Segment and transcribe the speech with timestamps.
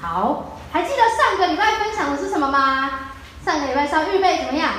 [0.00, 3.10] 好，还记得上个礼拜分享的是什么吗？
[3.44, 4.70] 上个礼拜是要预备怎么样？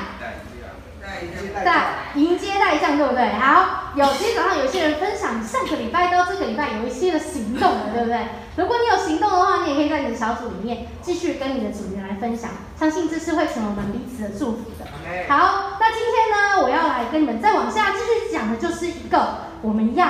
[1.65, 1.83] 带
[2.15, 3.33] 迎接带将，对不对？
[3.33, 8.25] 好，有今天早上有些人分享上个礼拜到这个礼拜有一些的行动了，对不对？
[8.55, 12.49] 如果你有行动的话，你也可以在你的小组里面继续跟你的组员来分享，
[12.79, 14.85] 相信这是会成为我们彼此的祝福的。
[15.27, 20.07] 好，那今天呢，我要来跟你们再往下继续讲的就是一个我们要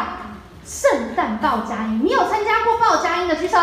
[0.63, 2.01] 圣诞报佳音。
[2.03, 3.57] 你有参加过报佳音的举手？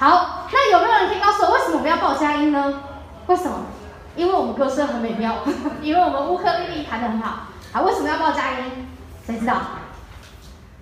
[0.00, 2.84] 好，那有没有人可以告诉我为什么我们要报佳音呢？
[3.26, 3.66] 为什么？
[4.16, 5.44] 因为我们歌声很美妙，
[5.82, 7.48] 因为我们乌克丽丽弹得很好。
[7.70, 8.88] 好，为什么要报佳音？
[9.26, 9.60] 谁知道？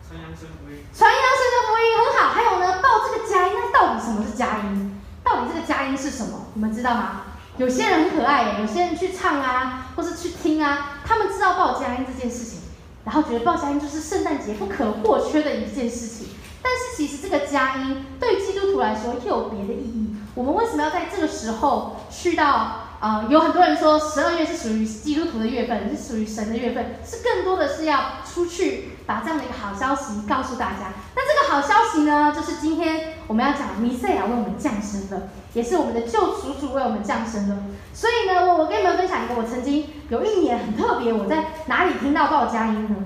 [0.06, 0.84] 传扬神福音。
[0.94, 2.32] 传扬神的福音很好。
[2.32, 5.00] 还有呢，报这个佳音，那到底什么是佳音？
[5.24, 6.46] 到底这个佳音是什么？
[6.54, 7.22] 你们知道吗？
[7.56, 12.60] 有些人很可爱耶，有些人去唱啊，或是去听啊，他们知道报佳音这件事情，
[13.04, 16.28] 然后觉得报佳音就是圣诞节不可或缺的一件事情。
[16.62, 20.16] 但是其实这个佳音对基督徒来说又有别的意义。
[20.34, 22.84] 我们为什么要在这个时候去到？
[23.00, 30.92] 呃，有很多人说十二月是属于基督徒的月份，是属于神的月份，是更多的是要出去把这样的一个好消息告诉大家。
[31.14, 37.56] 那这个好消息呢，就是今天我们要讲弥赛亚为我们降生了，也是我们的救赎主为我们降生了。
[37.94, 42.96] 所以呢，我我跟你们分享一个，我曾经有一年很特别，我在哪里听到报佳音呢？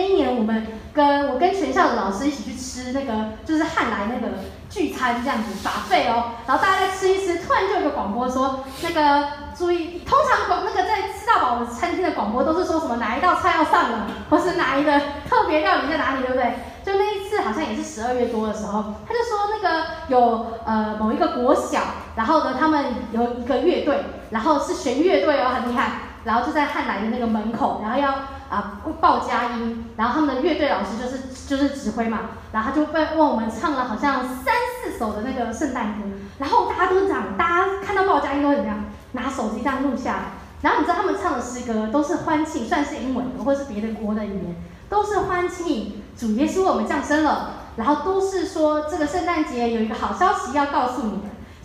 [0.00, 4.32] 那一年我们跟我跟全校的老师一起去吃那个，就是汉来那个。
[4.70, 9.26] 聚餐这样子耍废哦，然后大家在吃一吃，突然就有个广播说，那个
[9.58, 14.96] 注意，通常广那个在吃到饱餐厅的广播都是说什么哪一道菜要上了，或是哪一个
[15.28, 16.54] 特别料理在哪里，对不对？
[16.84, 21.80] 就那一次好像也是十二月多的时候，他就说那个有呃某一个国小，
[22.14, 25.90] 然后呢他们有一个乐队，然后是弦乐队哦，很厉害。
[26.22, 28.14] 然后就在汉来的那个门口，然后要
[28.50, 36.04] 啊报佳音，然后他们的乐队老师就是就是指挥嘛，然后他就被问我们唱了好像三四首的那个圣诞歌，
[36.38, 38.84] 然后大家都这样，大家看到报佳音都会怎么样？
[39.12, 40.22] 拿手机这样录下来，
[40.62, 44.56] 然后你知道他们唱的诗歌都是欢庆，算是英文的或是别的国的语言，
[44.88, 51.20] 都是欢庆主耶稣为我们降生了，然后都是说这个圣诞节有一个好消息要告诉你们。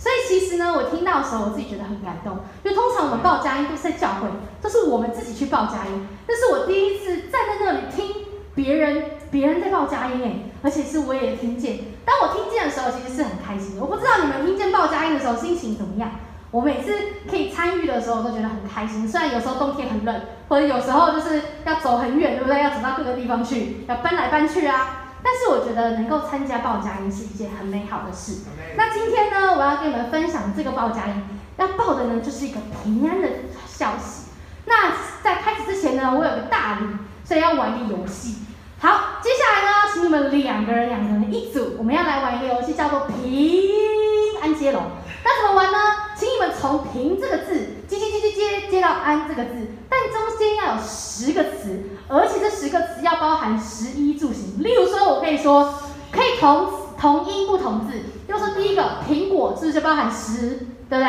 [0.05, 2.37] 所以其实呢，我听到的时候，我自己觉得很感动。
[2.63, 4.27] 因为通常我们报佳音都是在教会，
[4.61, 6.07] 都是我们自己去报佳音。
[6.27, 8.05] 但是我第一次站在那里听
[8.53, 11.79] 别人别人在报佳音，哎，而且是我也听见。
[12.05, 13.81] 当我听见的时候，其实是很开心的。
[13.81, 16.11] 我不知道你们听见报佳音的时候心情怎么样？
[16.51, 16.93] 我每次
[17.27, 19.07] 可以参与的时候，都觉得很开心。
[19.07, 22.61] 虽然有时候冬天很冷，或者有时候就是要走很远，对不对？
[22.61, 25.04] 要走到各个地方去，要搬来搬去啊。
[25.25, 28.43] 但是我觉得能够参加报佳音是一件很美好的事。
[28.77, 31.23] 那今天呢，我要跟你们分享这个报佳音，
[31.57, 33.27] 要报的呢就是一个平安的
[33.67, 34.29] 消息。
[34.65, 34.93] 那
[35.23, 36.85] 在开始之前呢，我有个大礼，
[37.23, 38.35] 所以要玩一个游戏。
[38.77, 43.17] 好，接下来呢，请你们两个人两个人一组，我们要来玩一个游戏，叫做平
[44.43, 44.83] 安接龙。
[45.23, 45.77] 那怎么玩呢？
[46.15, 47.74] 请你们从“平”这个字
[48.35, 54.61] 接接到“安”这个字，但中间要有十个词，而且这十个词要包含食衣住行。
[54.61, 55.73] 例如说，我可以说
[56.11, 56.67] 可以同
[56.99, 57.93] 同音不同字。
[57.93, 61.07] 例如说，第一个苹果是不是就包含食，对不对？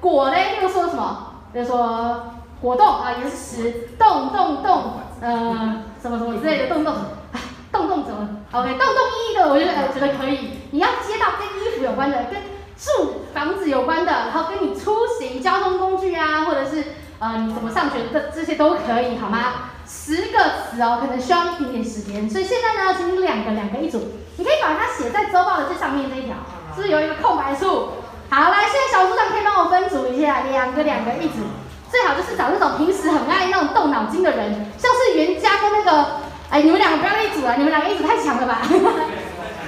[0.00, 1.32] 果嘞，又说什么？
[1.52, 2.22] 比如说
[2.60, 3.88] 果冻啊，也是食。
[3.98, 7.40] 动动动，呃，什么什么之类的动动，啊，
[7.72, 10.50] 动动怎么？OK，动动衣的，我觉得我觉得可以。
[10.70, 12.38] 你要接到跟衣服有关的，跟
[12.78, 16.84] 住房子有关的，然后跟你出行交通工具啊，或者是
[17.18, 19.70] 呃你怎么上学的这些都可以，好吗？
[19.88, 20.38] 十个
[20.68, 24.02] 词哦，可能需要一点点时间，所以现在呢，请你两个两个一组，
[24.36, 26.34] 你可以把它写在周报的最上面这一条，
[26.74, 27.92] 是不是有一个空白处？
[28.28, 31.46] 好，来，现在小组长可以帮我分组一下，两个两个一组，
[31.88, 36.06] 最好就是找那种平时很爱那种动脑筋的人，像是袁家跟那个，
[36.50, 38.60] 哎，你们两个不要一组了，你们两个一组太强了吧？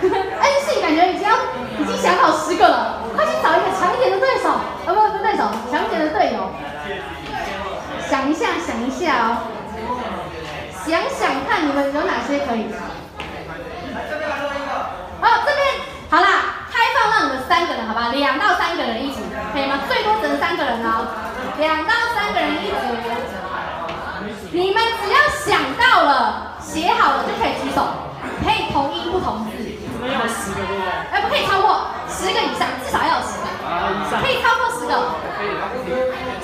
[0.02, 1.34] 安信感觉已经要
[1.78, 6.50] 已经想好十个了，快去找一个强一点的对手，啊不不对手，强一点的队友。
[8.08, 9.38] 想一下，想一下哦，
[10.86, 12.70] 想想看你们有哪些可以。
[15.20, 15.66] 好，这边
[16.08, 19.19] 好啦，开放让你们三个人，好吧，两到三个人一组，
[19.52, 19.81] 可以吗？
[19.88, 21.08] 最多只能三个人哦，
[21.58, 22.76] 两到三个人一组。
[24.52, 27.82] 你们只要想到了，写好了就可以举手，
[28.44, 29.50] 可以同音不同字。
[30.06, 30.88] 要十个对不对？
[31.11, 33.50] 哎，不可以超过十个以上，至少要有十个。
[34.22, 34.94] 可以超过十个。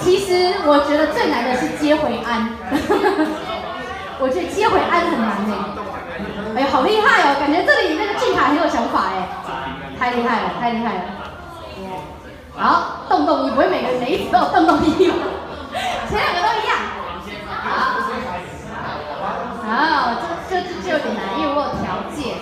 [0.03, 2.51] 其实我觉得最难的是接回安。
[4.25, 5.53] 我觉得接回安很难呢。
[6.57, 7.37] 哎呀，好厉害哦！
[7.39, 9.29] 感觉这里那个俊凯很有想法哎，
[10.01, 11.01] 太厉害了，太厉害了。
[12.57, 15.29] 好，动动，你不会每个每一组都有动动一吧？
[16.09, 16.73] 前两个都一样。
[17.53, 18.01] 好。
[19.69, 20.17] 好，
[20.49, 22.41] 这这这就有点难，因为我有条件。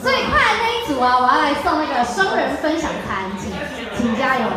[0.00, 3.52] 最快的那一组啊，我要来送那个双人分享餐，请
[3.92, 4.48] 请加油！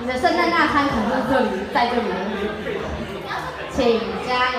[0.00, 2.08] 你的圣诞大餐可能是这里，在这里，
[3.76, 4.58] 请加油！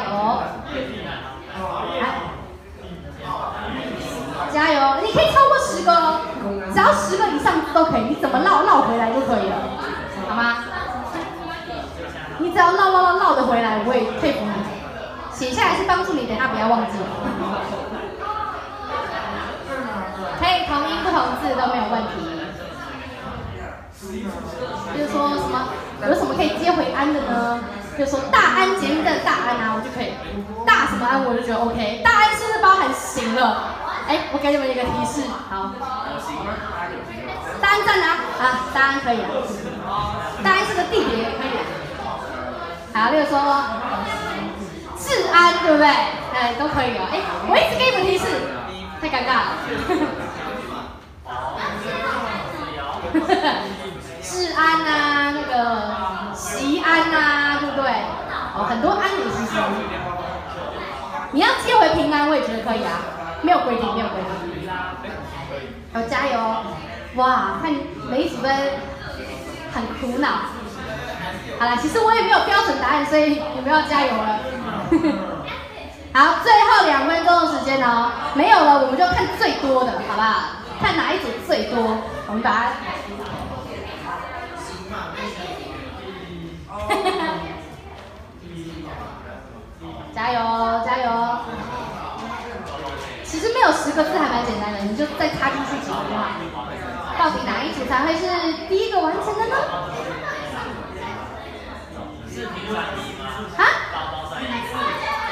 [1.99, 2.03] 来，
[4.53, 5.01] 加油！
[5.01, 6.21] 你可以超过十个哦，
[6.71, 9.55] 只要十个以上都可以，你怎么绕绕回来就可以了，
[10.29, 10.63] 好吗？
[12.37, 14.51] 你只要绕绕绕绕的回来，我会佩服你。
[15.33, 16.93] 写下来是帮助你，等下不要忘记。
[20.39, 22.37] 可以同音不同字都没有问题。
[24.95, 25.69] 就是说什么
[26.07, 27.59] 有什么可以接回安的呢？
[27.97, 30.13] 就说大安捷运站大安啊，我就可以
[30.67, 32.01] 大什么安，我就觉得 OK。
[32.03, 33.73] 大安是不是包含行了？
[34.07, 35.73] 哎，我给你们一个提示，好。
[37.59, 39.27] 大安站啊，啊，大安可以啊。
[40.44, 41.49] 大安是个地点，可以。
[42.94, 43.33] 好，例如说
[44.99, 45.88] 治安，对不对？
[45.88, 47.09] 哎，都可以哦。
[47.11, 47.17] 哎，
[47.49, 48.25] 我一直给你们提示，
[49.01, 49.57] 太尴尬了。
[54.21, 55.55] 治安啊，那个
[56.35, 57.46] 西安啊，
[57.87, 57.95] 对
[58.53, 59.55] 哦，很多安的其实，
[61.31, 62.99] 你要接回平安，我也觉得可以啊，
[63.41, 64.29] 没有规定，没有规定。
[65.93, 66.37] 好，加油！
[67.15, 67.71] 哇，看
[68.11, 68.49] 每一组都
[69.71, 70.27] 很苦恼。
[71.57, 74.39] 好了，其实我也没有标准答案，所以你们要加油了。
[76.13, 80.33] 好，最后两分钟的时间哦，没有了，我们就看最多的，好不好？
[80.81, 81.97] 看哪一组最多，
[82.27, 82.73] 我们把它。
[90.17, 90.39] 加油，
[90.83, 91.11] 加油！
[93.23, 96.41] 其实没有十个字还蛮简单的，你就再插进去几句话。
[97.19, 98.25] 到底哪一组才会是
[98.67, 99.55] 第一个完成的呢？
[103.57, 103.63] 啊？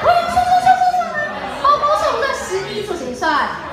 [0.03, 1.01] 快算算算算算！
[1.63, 3.64] 包包是我们的十一组谁算。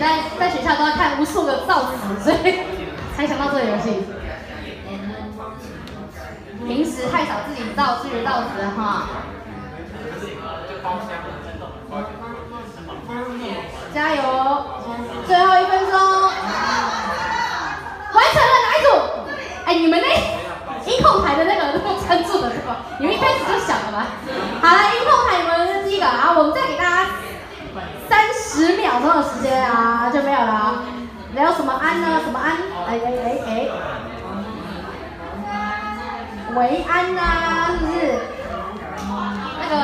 [0.00, 1.94] 在，在学校都要看无数个造词，
[2.24, 2.60] 所以
[3.14, 4.06] 才想到这个游戏。
[6.66, 9.08] 平时太少自己造自己造词哈。
[13.92, 14.22] 加油！
[15.26, 16.32] 最后一分钟，完
[18.32, 18.88] 成了哪一组？
[19.66, 20.06] 哎，你们那
[20.90, 22.76] 音控台的那个都撑住了是吧？
[22.98, 24.06] 你们一开始就想了吧？
[24.62, 26.79] 好了，音控台你们是第一个啊，我们再给。
[28.60, 30.84] 十秒钟的时间啊，就没有了。
[31.34, 32.20] 还有什么安呢？
[32.22, 32.58] 什么安？
[32.88, 33.50] 哎哎哎哎，
[36.54, 37.22] 维安呐，
[37.70, 38.18] 是不是？
[39.62, 39.74] 那个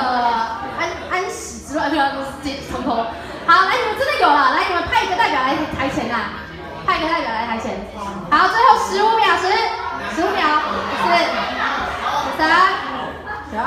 [0.79, 2.05] 安安喜之乱，不要
[2.71, 2.91] 从头。
[3.47, 6.17] 好，来，你们真的有了，来，你们派一个代表来台前呐，
[6.85, 7.81] 派一个代表来台前。
[8.31, 9.49] 好，最后十五秒，十、
[10.15, 10.45] 十五秒，
[11.01, 11.09] 四、
[12.37, 12.47] 三、
[13.51, 13.63] 十二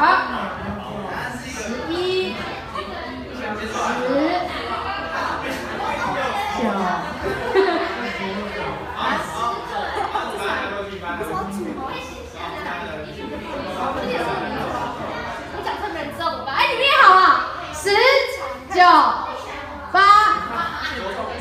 [19.92, 20.00] 八、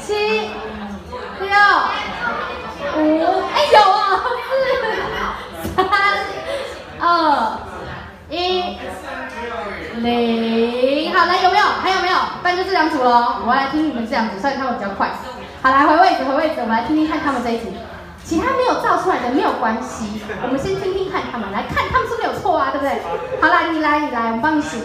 [0.01, 0.51] 七、
[1.39, 1.47] 六、
[2.97, 2.99] 五，
[3.55, 3.97] 哎有啊，
[4.43, 5.81] 四、三、
[7.01, 7.03] 二、
[8.29, 8.33] 一、
[9.97, 10.05] 零。
[11.15, 11.65] 好，来有没有？
[11.65, 12.17] 还有没有？
[12.41, 13.43] 不然就这两组了。
[13.45, 13.53] 我
[14.19, 15.11] 这两组，所以他们比较快。
[15.63, 17.73] 好，来回位置，回位置，我们来听听看他们这一组。
[18.25, 22.71] 其他没有造出来的没有关系，我们先听听看他们，来看他们是不是有错啊？
[22.73, 23.01] 对不对？
[23.41, 24.79] 好来，你来，你来，我们帮你数。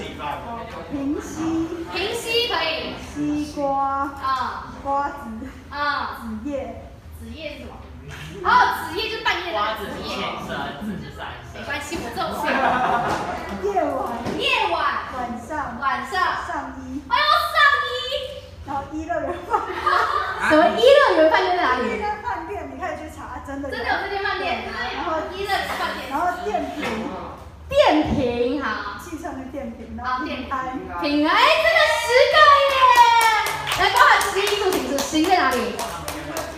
[0.91, 2.93] 平西，平西可以。
[3.13, 5.15] 西瓜，啊，瓜子，
[5.71, 6.85] 啊，子叶，
[7.19, 7.75] 子叶是什么？
[8.45, 8.49] 哦，
[8.89, 10.09] 子叶就是半夜的子叶。
[11.53, 12.47] 没关系，我这种是。
[13.67, 13.93] 夜晚，
[14.39, 14.81] 夜晚，
[15.13, 16.13] 晚上，晚上，
[16.47, 16.72] 上
[18.93, 19.59] 一乐园饭。
[20.49, 21.87] 什么一乐园饭店在哪里？
[21.89, 23.69] 一间饭店，你可以去查，真的。
[23.69, 24.63] 真的有这间饭店。
[24.95, 26.09] 然后一乐园饭店。
[26.09, 26.85] 然后电瓶。
[27.69, 32.37] 电瓶好，汽车的电瓶，然后平安，平安，哎，这个十个
[32.69, 32.75] 耶！
[33.79, 35.57] 来，包含十一组形式，行在哪里？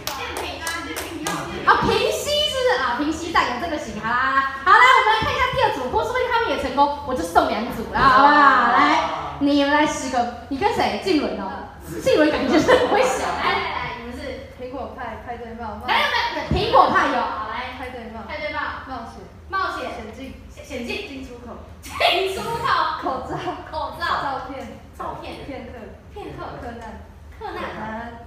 [0.05, 1.25] 电瓶啊，电瓶
[1.65, 2.95] 啊，平息是不是啊？
[2.97, 8.71] 平息带有这个型，好啦，好啦，我们来看一下第二组，或说不定他们也成功，我就送两组啦，好不好？
[8.73, 8.99] 来，
[9.39, 11.01] 你们来十个，你跟谁？
[11.01, 11.64] 静伦哦，
[12.01, 20.33] 静伦感觉是不会想，来来来，你们是苹果派派对帽，来来来，苹果派有，好来，派对帽，派对帽，冒险，冒险，险境。
[20.65, 21.07] 险境。
[21.07, 22.65] 进出口， 进出口，
[23.01, 23.37] 口罩，
[23.69, 25.73] 口罩，照片，照片，片刻，
[26.13, 27.05] 片刻，克难，
[27.37, 27.85] 克难，南。
[27.85, 28.17] 安，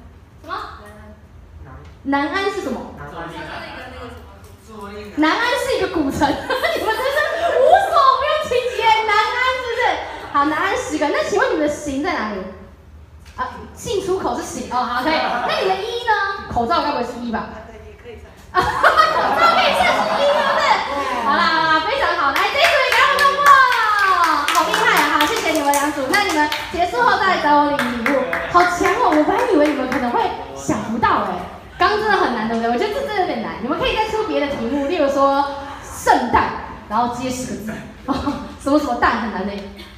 [0.42, 0.54] 什么？
[2.04, 2.94] 南安，南安是什么？
[5.16, 7.18] 南安是一个古城， 你们真是
[7.58, 7.60] 无
[7.90, 8.82] 所不用其极。
[9.04, 9.82] 南安是不是？
[10.32, 12.36] 好，南安十个，那请问你们的行在哪里？
[13.38, 15.14] 啊，进出口是行哦，好，可以。
[15.46, 16.50] 那你的一呢？
[16.52, 17.48] 口罩该不会是一吧？
[18.50, 20.66] 啊， 口罩可以算是一，对不对？
[21.24, 23.44] 好啦好啦，非常好，来这组也给我们过，
[24.52, 25.18] 好厉害啊！
[25.20, 26.02] 好，谢谢你们两组。
[26.10, 29.14] 那你们结束后再来找我领礼物，好强哦！
[29.14, 30.20] 我本来以为你们可能会
[30.56, 31.38] 想不到哎，
[31.78, 32.72] 刚刚真的很难，对不对？
[32.72, 35.44] 我觉得这真的有点难，你们可以再出别的题目，例如说
[35.84, 36.50] 圣诞，
[36.88, 37.72] 然后接十个字，
[38.60, 39.52] 什么什么蛋很难的，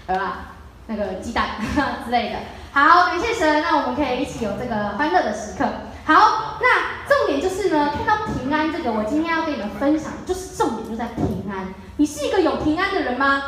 [0.06, 0.38] 对吧？
[0.86, 1.46] 那个鸡蛋
[2.04, 2.36] 之类的。
[2.72, 5.64] 好，感谢神，那我们可以一起有这个欢乐的时刻。
[6.04, 11.74] 好，那重点就是呢，看到平安这个，我今天要跟你们分享，就是重点就在平安。
[11.96, 13.42] 你是一个有平安的人吗？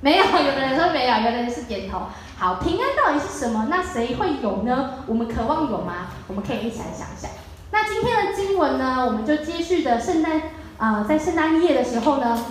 [0.00, 2.08] 没有，有的人说没有，有的人是点头。
[2.36, 3.68] 好，平安到底是什么？
[3.70, 5.04] 那谁会有呢？
[5.06, 6.08] 我们渴望有吗？
[6.26, 7.30] 我们可以一起来想一想。
[7.70, 10.42] 那今天的经文呢，我们就接续的圣诞、
[10.78, 12.44] 呃，在圣诞夜的时候呢，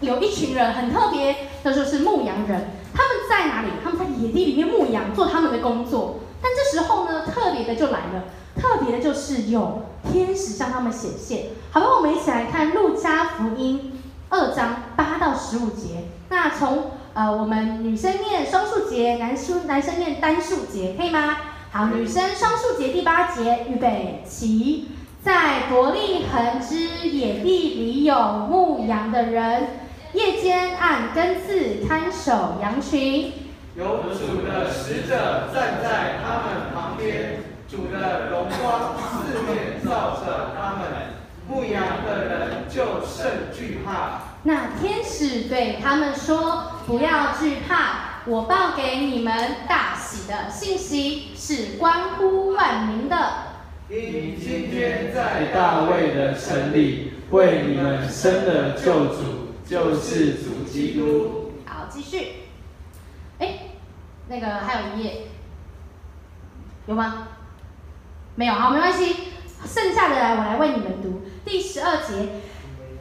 [0.00, 2.70] 有一群人很特别，那就是牧羊人。
[3.28, 3.68] 在哪里？
[3.82, 6.20] 他们在野地里面牧羊，做他们的工作。
[6.42, 11.46] 但这时候呢，特别的就来了，特别的就是有天使向他们显现。
[11.70, 13.92] 好吧，我们一起来看《路加福音》
[14.28, 16.04] 二章八到十五节。
[16.28, 21.36] 那从呃，我们女生念双数节，男生男生念单数节，可以吗？
[21.70, 24.88] 好，女生双数节第八节，预备起，
[25.22, 28.14] 在伯利恒之野地里有
[28.50, 29.85] 牧羊的人。
[30.16, 33.34] 夜间按更次看守羊群，
[33.76, 40.88] 有主的使者站在他们旁边，主的荣光四面照着他们，
[41.46, 44.38] 牧羊的人就甚惧怕。
[44.44, 49.34] 那天使对他们说：“不要惧怕，我报给你们
[49.68, 53.16] 大喜的信息是关乎万民的。
[53.90, 61.52] 因今天在大卫的城里为你们生了救主。”就是主基督。
[61.64, 62.28] 好，继续。
[63.40, 63.58] 哎，
[64.28, 65.22] 那个还有一页，
[66.86, 67.28] 有吗？
[68.36, 69.16] 没有，好，没关系。
[69.64, 72.28] 剩下的来，我来为你们读第十二节。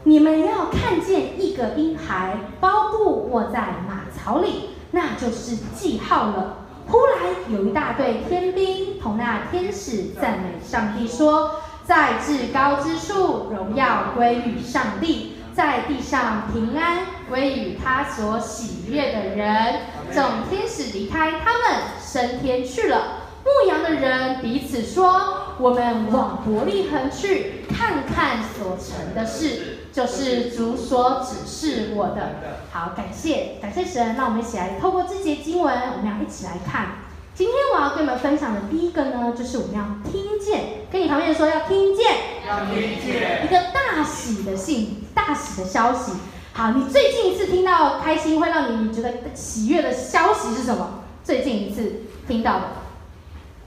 [0.05, 6.65] 你们要看见一个婴孩包布卧在马槽里，那就是记号了。
[6.87, 15.34] 忽然有一大队天兵同那天使赞美上帝，说：在至高之处，荣耀归于上帝。
[15.55, 19.81] 在地上平安归于他所喜悦的人。
[20.13, 23.21] 众天使离开他们，升天去了。
[23.45, 34.15] 牧羊的人彼此说：“我们往伯利恒去，看看所成的事，就是主所指示我的。”好，感谢感谢神。
[34.17, 37.04] 那我们一起来透过这节经文，我们要一起来看。
[37.35, 42.15] 今天我要跟你们分享的第一个呢，就是我们要听见，跟你旁边说要听见，
[42.47, 42.75] 要听
[43.05, 46.13] 见一个大喜的信，大喜的消息。
[46.53, 51.03] 好，你最近一次听到开心会让你觉得喜悦的消息是什么？
[51.25, 52.65] 最近一次听到的？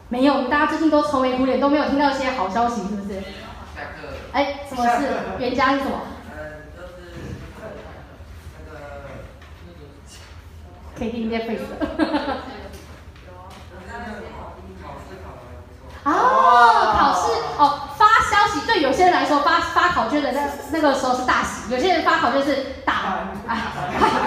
[0.09, 3.21] 没有，大家最近都愁眉苦脸，都没有听到一些好消息，是不是？
[3.77, 4.09] 下课。
[4.33, 5.09] 哎，什么事？
[5.39, 6.01] 原家是什么？
[6.33, 7.13] 嗯，就是
[8.65, 8.81] 那个
[9.67, 9.89] 那个。
[10.99, 11.61] 可以听见 face。
[16.05, 20.41] 哦，考试哦，发消息对有些人来说发发考卷的那
[20.71, 23.59] 那个时候是大喜，有些人发考卷是大哎，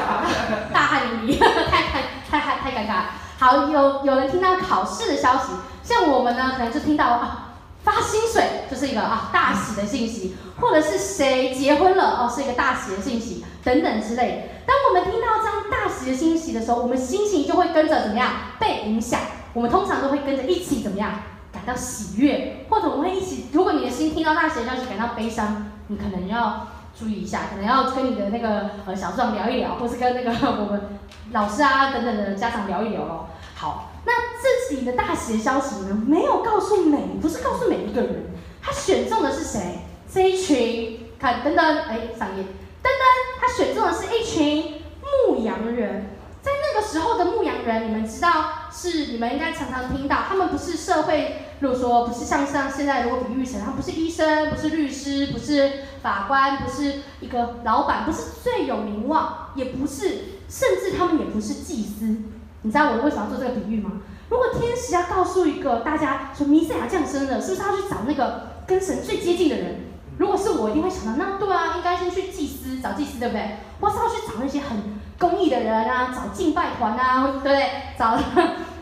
[0.72, 3.04] 大汗淋漓，太太太太太尴尬。
[3.40, 14.62] 好，有有人听到考试的消息，像我们呢，可能就听到啊发薪水就是一个啊大喜的信息，或者是谁结婚了哦是一个大喜的信息等等之类的。
[14.68, 19.20] 当我们听到这样大喜的信息的时候，我们心情就会跟着怎么样被影响，
[19.54, 21.12] 我们通常都会跟着一起怎么样？
[21.52, 23.48] 感到喜悦，或者我们会一起。
[23.52, 26.68] 如果你的心听到那些消息感到悲伤，你可能要
[26.98, 30.32] 注意一下，可能要跟你的那个呃小组长聊一聊，或是跟那个
[30.64, 30.82] 我们
[31.34, 33.26] 老师啊等等的家长聊一聊哦。
[33.54, 38.28] 好，那自己的大喜的消息呢，没有告诉每，不是告诉每一个人，
[38.62, 39.80] 他选中的是谁？
[40.10, 42.44] 这一群，看，等等，哎，上页，
[42.82, 44.82] 噔噔，他选中的是一群
[45.28, 46.12] 牧羊人。
[46.74, 48.30] 那个时候的牧羊人，你们知道
[48.72, 60.08] 是你们应该常常听到，他们不是社会，如果说不是像像现在如果比喻成，他们不是医生，不是律师，不是法官，不是一个老板，不是最有名望，也不是，
[60.48, 62.06] 甚至他们也不是祭司。
[62.62, 63.92] 你知道我为什么要做这个比喻吗？
[64.30, 69.82] 如果天使要告诉一个大家说弥赛亚降生了，是不是要去找那个跟神最接近的人？
[70.18, 73.58] 如果是我，一定会想到，那对啊，应该先去祭司，找祭司，对不对？
[73.82, 75.02] 或是要去找那些很。
[75.22, 77.70] 公益的人啊，找敬拜团啊，对不对？
[77.96, 78.18] 找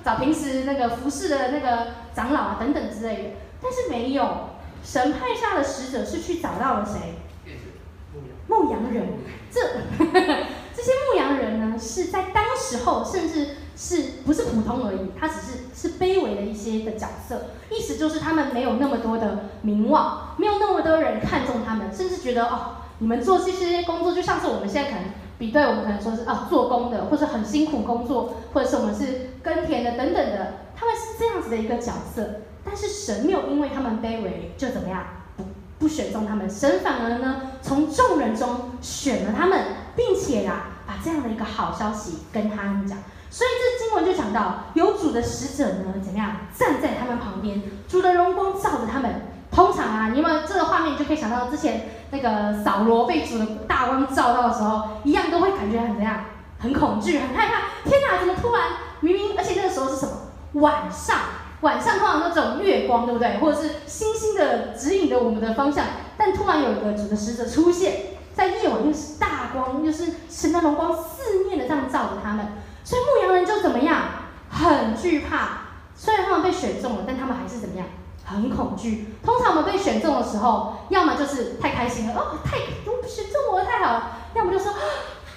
[0.06, 3.29] 找平时那个服侍的那个长老啊，等等之类的。
[3.62, 4.51] 但是没有，
[4.82, 7.15] 神派下的使者是去找到了谁？
[8.48, 9.06] 牧羊人。
[9.51, 9.60] 这
[10.74, 25.06] 这些牧羊人呢，是在当时候甚至是不是普通而已，他只是是卑微的一些的角色，意思就是他们没有那么多的名望，没有那么多人看重他们，甚至觉得哦，你们做这些工作就像是我们现在可能
[25.38, 35.03] 比对，我们可能说是啊做工的，或者很辛苦工作，或者是我们是耕田的等等的，他们是这样子的一个角色，但是神没有因为他们卑微就怎么样？
[35.79, 39.63] 不选中他们，神反而呢从众人中选了他们，
[39.96, 42.98] 并且呀把这样的一个好消息跟他们讲。
[43.32, 49.28] 所以这经文就讲到，有主的使者呢怎么样站在他们旁边，主的荣光照着他们。
[49.51, 56.25] 通常啊，你们这个画面就可以想到之前那个扫罗被主的大光照到的时候，一样都会感觉很怎样，
[56.60, 57.89] 很恐惧，很害怕。
[57.89, 60.12] 天哪，怎么突然明明，而且那个时候是什么
[60.62, 61.18] 晚上？
[61.62, 63.38] 晚上通常都这种月光，对不对？
[63.39, 65.86] 或者是星星的指引着我们的方向，
[66.18, 67.94] 但突然有一个主的使者出现
[68.34, 72.53] 在夜晚，又是大光，又是神的荣光四面的这样照着他们，
[72.86, 74.03] 所以牧羊人就怎么样？
[74.50, 75.63] 很惧怕。
[75.96, 77.86] 虽然他们被选中了，但他们还是怎么样？
[78.29, 79.15] 很恐惧。
[79.24, 84.03] 通常我们被选中的时候，要么就是太开心了，哦，太我选中我了，太好了；
[84.36, 84.77] 要么就说，啊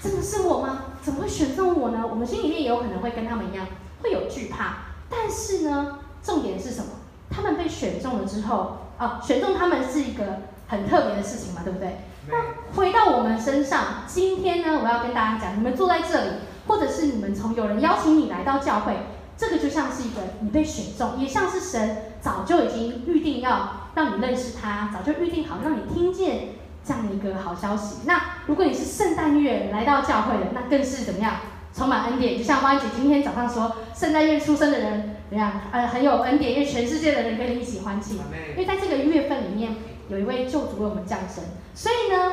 [0.03, 0.85] 真的是我吗？
[1.03, 2.05] 怎么会选中我呢？
[2.09, 3.67] 我们心里面也有可能会跟他们一样，
[4.03, 4.79] 会有惧怕。
[5.09, 5.99] 但是呢？
[6.23, 6.87] 重点是什么？
[7.31, 10.25] 他们被选中了之后，啊，选中他们是一个
[10.69, 11.99] 很特别的事情嘛，对不对？
[12.29, 12.37] 那
[12.77, 16.31] 回到我们身上，今天呢，我要跟大家讲，你们坐在这里，
[16.69, 18.97] 或者是你们从有人邀请你来到教会，
[19.43, 26.51] 这个就像是一个你被选中，也像是神早就已经预定要让你认识他，早就预定好让你听见
[26.87, 28.03] 这样的一个好消息。
[28.07, 31.39] 那如果你是圣诞月来到教会的，那更是怎么样？
[31.75, 35.63] 充满恩典，就像花姐今天早上说，圣诞月出生的人怎样？
[35.73, 38.19] 呃，很有恩典，因为全世界的人跟你一起欢庆。
[38.53, 39.75] 因为在这个月份里面，
[40.09, 41.43] 有一位救主为我们降生，
[41.75, 42.33] 所以呢，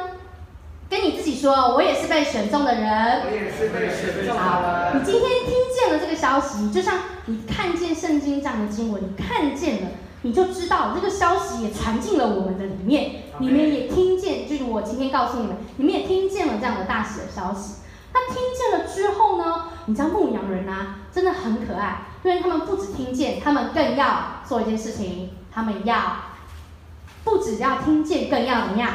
[0.89, 3.21] 跟你自己说，我也是被选中的人。
[3.23, 4.99] 我也是被选中的人。
[4.99, 9.89] 你今天听见了这个消息，就像你看见圣经这样的经文，你看见了，
[10.23, 17.75] 你就知道这个消息也传进了我们的里面，你们也听见，就是我今天告诉你们，你们也听见了这样的大喜的消息。
[18.11, 26.15] 那听见了之后呢，你知道牧羊人啊，真的很可爱，因为他们不止听见，他们更要做一件事情，他们要
[27.23, 28.91] 不只要听见，更要怎么样？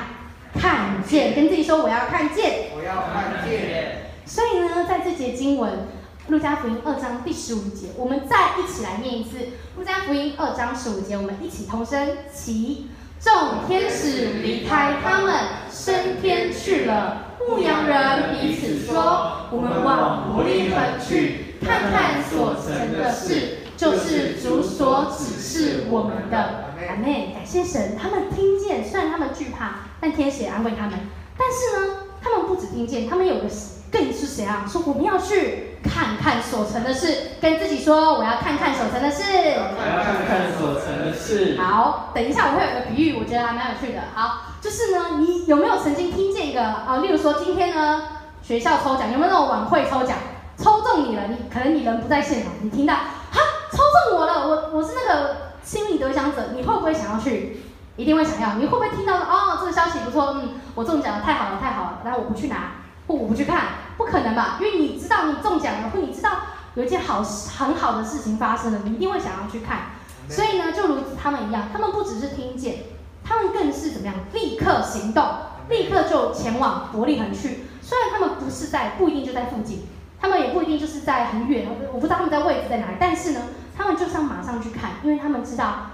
[0.59, 4.11] 看见，跟自己说我要看见，我要看见。
[4.25, 5.87] 所以呢，在这节经文，
[6.29, 9.39] 路加福音二章第十五节，我们再一起来念一次。
[9.77, 12.89] 路加福音二章十五节，我们一起同声起。
[13.21, 15.35] 众天使离开他们，
[15.71, 17.37] 升天去了。
[17.49, 27.33] 牧羊人彼此说：“我们往伯利恒去，看看所成的事，就是主所指示我们的。”阿妹。
[27.35, 30.93] 感谢神，他们听见，虽然他们惧怕，但天使也安慰他们。
[31.39, 33.45] 但是呢，他们不止听见，他们有个
[33.91, 34.67] 更是谁啊？
[34.69, 39.23] 说我们要去看看所成的事，跟自己说：“我要看看所成的事。”
[39.57, 41.57] 我要看看所成的事。
[41.59, 44.01] 好，等一下我会有个比喻，我觉得还蛮有趣的。
[44.15, 44.53] 好。
[44.61, 46.99] 就是呢，你有没有曾经听见一个啊？
[47.01, 48.03] 例如说今天呢，
[48.43, 50.19] 学校抽奖，有没有那种晚会抽奖，
[50.59, 51.23] 抽中你了？
[51.29, 53.41] 你可能你人不在现场，你听到，哈，
[53.73, 57.63] 抽中我了，我我是那个幸运得奖者，你会不会想要去？
[57.97, 58.55] 一定会想要。
[58.55, 62.73] 你会不会听到哦，这个消息不错，嗯，我中奖了，太好了，太好了，然后我不去拿，
[63.07, 64.59] 不，我不去看，不可能吧？
[64.61, 66.31] 因为你知道你中奖了，或你知道
[66.75, 69.93] 有一件好很好的事情发生了，你一定会想要去看。
[70.29, 72.85] 所以呢，就如他们一样，他们不只是听见。
[73.27, 74.15] 他们更是怎么样？
[74.35, 75.25] 立刻行动，
[75.71, 77.65] 立刻就前往伯利恒去。
[77.81, 79.87] 虽然他们不是在，不一定就在附近，
[80.21, 82.97] 他们也不一定就是在很远，我不知道他们在位置在哪里。
[83.01, 83.41] 但是呢，
[83.75, 85.87] 他们就是要马上去看，因为他们知道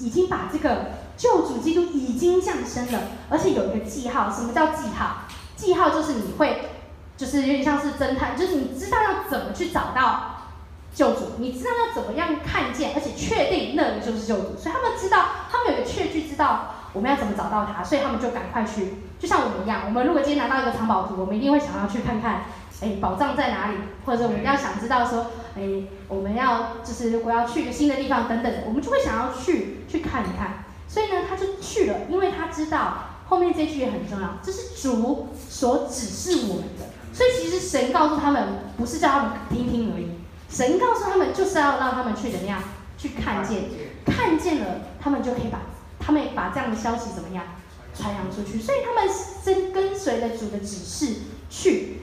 [0.00, 4.30] 已经把这个救主基督已经降生了，而且有一个记号。
[4.30, 5.24] 什么叫记号？
[5.56, 6.70] 记号就是你会，
[7.16, 10.34] 就是有点像是侦探，就是你知道要怎么去找到。
[10.94, 22.46] 救主，你知道要怎么样看见，而且确定那里就是救主，所以他们知道，他们有一个确据，知道我们要怎么找到他，所以他们就赶快去，就像我们一样，我们如果今天拿到一个藏宝图，我们一定会想要去看看，
[22.80, 23.76] 哎，宝藏在哪里，
[24.06, 25.26] 或者我们要想知道说，
[25.58, 40.08] 哎，我们要就是如果要去一个新的地方等等，我们就会想要去去看一看，所以呢，他就去了，因为他知道后面这句也很重要，这是主所指示我们的，所以其实神告诉他们，不是叫他们听听而已。
[40.48, 42.62] 神告诉他们，就是要让他们去怎么样？
[42.96, 43.64] 去看见，
[44.06, 45.60] 看见了，他们就可以把
[46.00, 47.44] 他们把这样的消息怎么样
[47.94, 48.58] 传扬出去。
[48.58, 51.14] 所以他们真跟随了主的指示
[51.48, 51.98] 去。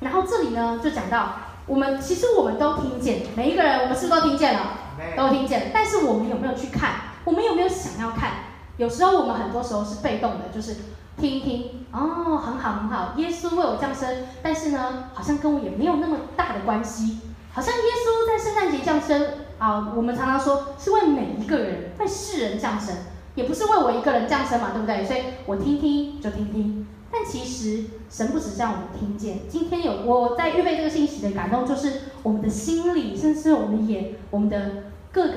[0.00, 1.36] 然后这里呢，就讲到
[1.70, 4.72] 我们其实我们都听见，每一个人我们是不是都听见了？
[5.16, 5.66] 都听见了。
[5.72, 6.94] 但是我们有没有去看？
[7.24, 8.32] 我们有没有想要看？
[8.76, 10.78] 有时候我们很多时候是被动的，就是
[11.16, 17.20] 听一听，哦，很好很好，耶稣为我降生，但是呢，好像跟我也没有那么大的关系，
[17.52, 19.28] 好像耶稣在圣诞节降生
[19.58, 22.96] 啊，我们常常说是为每一个人，为世人降生，
[23.40, 25.02] 也不是为我一个人降生嘛，对不对？
[25.02, 35.36] 所以我听听就听听，但其实神不只是让我们听见，今天有我在预备这个信息的感动，就是我们的心里，甚至我们的眼，我们的各个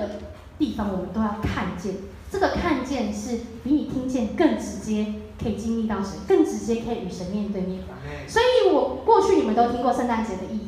[0.60, 1.96] 地方，我们都要看见。
[2.30, 7.80] 这个看见是比你听见更直接，可以经历到神，更直接可以与神面对面。
[8.28, 10.63] 所以，我过去你们都听过圣诞节的意义。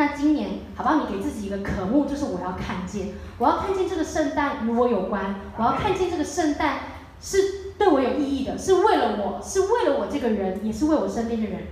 [0.00, 0.94] 那今年，好不好？
[1.04, 6.76] 你给自己一个渴慕，就是我要看见，我要看见这个圣诞与我有关，我要看见这个圣诞
[7.20, 11.64] 是对我有意义的，是为了我，是为了我这个人，也是为我身边的人，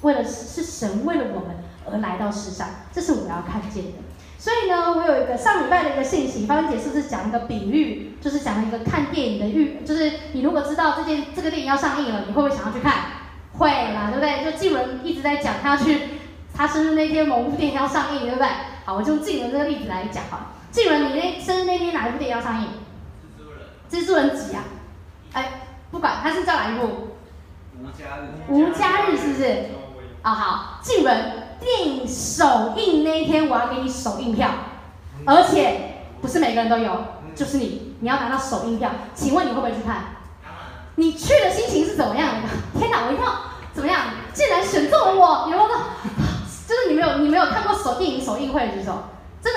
[0.00, 3.98] 为了是是神为了我们而来到世上，这是我要看见的。
[4.38, 12.94] 所以呢，我有一个上礼拜的一个信息，芳芳姐是不是讲一个比喻，就是讲了一个看电影的预，就是你如果知道这件这个电影要上映了，你会不会想要去看？
[13.58, 14.50] 会啦，对不对？
[14.50, 15.98] 就静文一直在讲他要去，
[16.56, 18.48] 他生日那天某部电影要上映，对不对？
[18.84, 20.52] 好，我就用静文这个例子来讲哈。
[20.70, 22.68] 静文，你那生日那天哪一部电影要上映？
[23.36, 23.60] 蜘蛛人。
[23.90, 24.64] 蜘蛛人几啊？
[25.32, 27.16] 哎，不管，他是叫哪一部？
[27.78, 28.22] 无家日。
[28.48, 29.66] 无家日是不是？
[30.22, 31.46] 啊、哦、好，静文。
[31.58, 34.50] 电影首映那一天，我要给你首映票，
[35.24, 38.90] 而且不是每个人都有，就是你，你要拿到首映票。
[39.14, 40.04] 请问你会不会去看？
[40.96, 42.78] 你去的心情是怎么样的？
[42.78, 43.26] 天哪，我一跳，
[43.72, 44.02] 怎么样？
[44.34, 45.48] 竟然选中了我！
[45.50, 45.68] 有没有？
[46.68, 49.04] 就是你没有，你没有看过首电影首映会的举手，
[49.40, 49.54] 真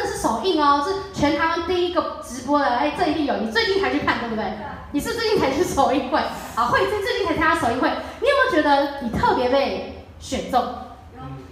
[0.57, 2.65] 哦，是全台湾第一个直播的。
[2.65, 4.45] 哎，这一定有，你最近才去看对不对？
[4.91, 6.17] 你是最近才去首映会？
[6.55, 7.89] 啊，慧珍最近才参加首映会，
[8.21, 10.63] 你有没有觉得你特别被选中？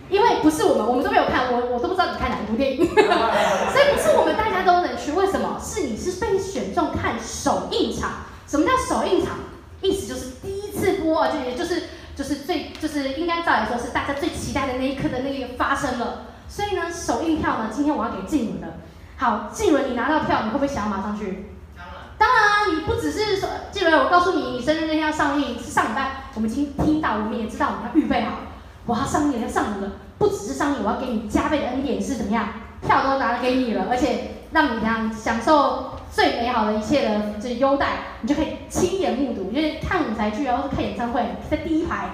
[0.09, 5.11] 因为不是我们，我们都没有看，我我都不知道你看哪一部电影， 所以不是我们大家都能去。
[5.11, 5.59] 为什么？
[5.61, 8.11] 是你是被选中看首映场。
[8.47, 9.39] 什么叫首映场？
[9.81, 11.83] 意思就是第一次播，就也就是
[12.15, 16.23] 就是最就是应该照理说是大家最期待的那一刻的那个发生了。
[16.47, 18.77] 所以呢，首映票呢，今天我要给静茹的。
[19.19, 21.47] 好，静文，你拿到票，你会不会想要马上去？
[21.75, 21.95] 当然。
[22.19, 28.33] 当然啊，你不只是说静文，我告诉你，你生日那天要上映，是上礼拜我们已经听到，我们也知道，我们要预备好。
[28.85, 32.47] 我要上映，要上映了，不只是上映，我要给你加倍的恩典是怎么样？
[32.85, 37.87] 票都拿了给你了，而且让你这样享受最美好的一切的这优待，
[38.21, 42.11] 你就可以亲眼目睹，就是看舞台剧啊，或是看演唱会，在第一排。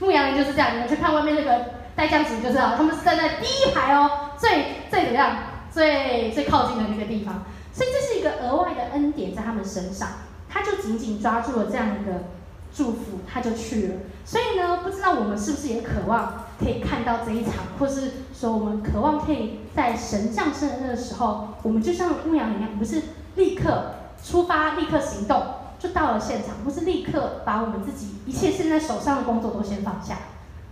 [0.00, 5.36] 牧羊人就是这样，你们去看外面那个带酱子就知道，他们是站在第一排哦，最最怎么样？
[5.78, 7.44] 最最靠近的那个地方。
[7.72, 10.08] 所以这是一个额外的恩典在他们身上，
[10.48, 12.24] 他就紧紧抓住了这样一个。
[12.70, 13.94] 祝福他就去了，
[14.26, 23.02] 所以呢，不知道我们是不是也渴望可以看到这一场，或是说我们渴望可以在神降生的时候，我们就像牧羊一样，不是
[23.36, 25.42] 立刻出发、立刻行动
[25.78, 30.18] 就到了现场，不是立刻把我们自己一切现在手上的工作都先放下，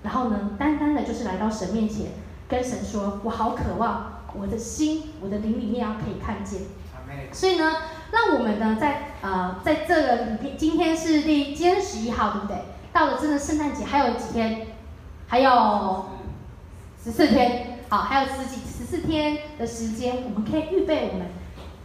[0.03, 2.09] 然后呢，单单的就是来到神面前，
[2.47, 6.63] 跟神说：“我好渴望我的心、我的灵里面要可以看见。”
[7.33, 7.75] 所以呢。
[8.13, 12.57] 让我们呢，在呃，在这个今天是第今天十一号，对不对？
[12.93, 14.69] 到了真的圣诞节还有几天？
[15.27, 16.07] 还有
[17.03, 21.27] 十四天，好，还有十几十四天的时间，我们可以预备我们，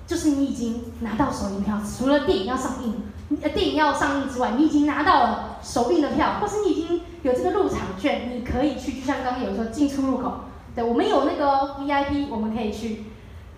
[0.05, 3.01] 就是你已经拿到首映票，除了电影要上映，
[3.41, 10.41] 呃，电影要上映之外，你已经拿到了首映的票，或是你已经有这个入场券，你可以去，就像刚刚有说进出入口，
[10.75, 13.05] 对，我们有那个 VIP，我们可以去，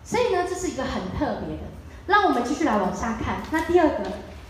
[0.04, 1.64] 所以呢，这是一个很特别的。
[2.08, 3.38] 让我们继续来往下看。
[3.52, 4.00] 那第二个，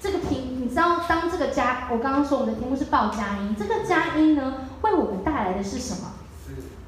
[0.01, 6.13] 这个平，你知道，当这个加，我刚刚说我们的题目是报佳音，这个佳音呢，为我们带来的是什么？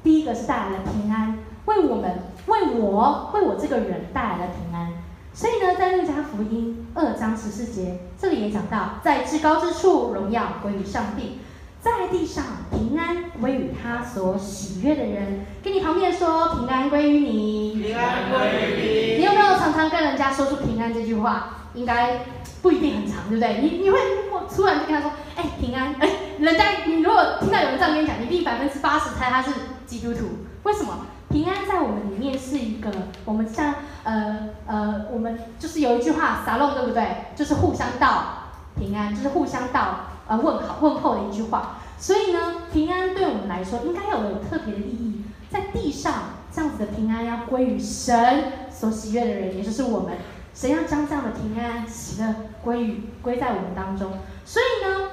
[0.02, 4.92] 第一个是带来了平安，为我们，为我，为我这个人带来了平安。
[5.32, 11.40] 所以呢，在路加福音二章十四节，这里也讲到，在至高之处荣耀归于上帝，
[11.86, 15.46] 在地上平安归于他所喜悦的人。
[15.62, 17.80] 跟你旁边说，平安归于你。
[17.80, 19.18] 平安归于你。
[19.18, 21.68] 你有没有常常跟人家说出平安这句话？
[21.74, 22.24] 应该
[22.60, 23.60] 不一定很长，对不对？
[23.60, 23.98] 你你会
[24.52, 29.50] 突然就跟他说，哎，平安，哎，人家你如果听到有人这样跟你讲，你必百分之八十猜他是
[29.86, 30.26] 基督徒。
[30.64, 31.06] 为什么？
[31.28, 32.90] 平安在我们里面是一个，
[33.24, 37.26] 我们像呃呃，我们就是有一句话，撒弄对不对？
[37.36, 38.44] 就是互相道
[38.76, 40.06] 平安，就是互相道。
[40.28, 45.24] 呃，问好问候的一句话，所以呢，平安对我们来说应该要有特别的意义。
[45.48, 46.14] 在地上
[46.52, 50.16] 这样子的平安要归于神所喜悦的人，也就是我们。
[50.52, 52.34] 神要将这样的平安喜乐
[52.64, 54.10] 归于归在我们当中。
[54.44, 55.10] 所以呢，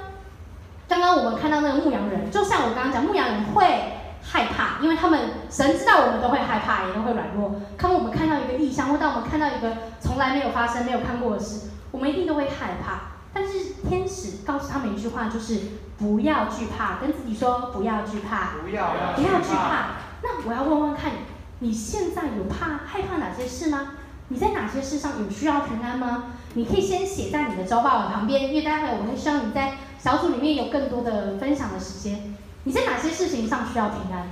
[0.88, 7.56] 刚刚我们看到那个牧羊人，就像我刚刚讲，牧羊人会害怕，因为他们神知道我们都会害怕，也都会软弱。
[7.78, 13.13] 当我们看到一个异象，或当我们看到一个从来没有发生、没有看过的事，我们一定都会害怕。
[13.34, 15.58] 但是天使告诉他们一句话，就是
[15.98, 19.96] 不要惧怕，跟自己说不要惧怕，不要不要惧怕。
[20.22, 21.10] 那我要问问看，
[21.58, 23.94] 你现在有怕害怕哪些事吗？
[24.28, 26.32] 你在哪些事上有需要平安吗？
[26.54, 32.34] 你可以先写在你的周报旁边，因为待会我会希望你在小组里面有更多的分享的时间。
[32.62, 34.28] 你在哪些事情上需要平安？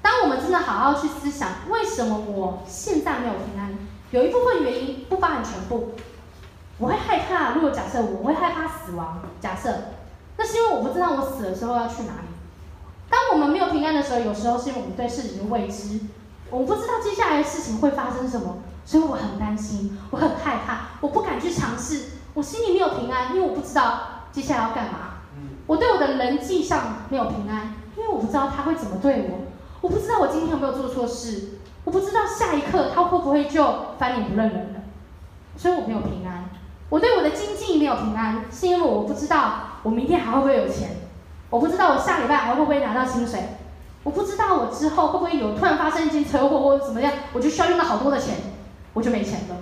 [0.00, 3.76] 当我们真的好好去思想，为什么我现在没有平安？
[4.12, 5.94] 有一部分原因不包含全部。
[6.78, 9.74] 我会害怕，如果假设我会害怕死亡，假设，
[10.36, 12.28] 那是因为我不知道我死的时候要去哪里。
[13.08, 16.00] 当我们没有平安的时候，有时候是因为我们对事情的未知，
[16.50, 25.14] 我不知道接下来的事情会发生什么，所以我很担心，我很害怕，我不敢去尝试，我心里没有平安，因为我不知道接下来要干嘛。
[25.66, 29.38] 我对我的人际上没有平安，因为我不知道他会怎么对我。
[29.80, 34.80] 我不知道我今天有没有做错事，我不知道下一刻他会不会就翻脸不认人了，
[35.56, 36.44] 所以我没有平安。
[36.88, 40.96] 我对我的经济没有平安，是因为我不知道我明天还会不会有钱，
[41.50, 43.56] 我不知道我下礼拜还会不会拿到薪水，
[44.04, 48.36] 我不知道我之后会不会有突然发生一件车祸或者怎么样，我就需要用到好多的钱，
[48.92, 49.56] 我就没钱了。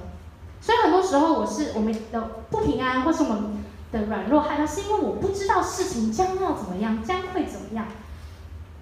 [0.61, 7.87] 所以很多时候我是我们的不平安，或是我们的软弱害怕，是因为我不知道事情将要怎么样，将会怎么样。